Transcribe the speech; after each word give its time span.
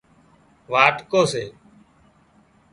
وٽلُو 0.71 1.21
سي 1.31 1.43